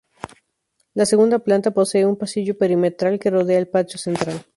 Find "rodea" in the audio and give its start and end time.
3.29-3.59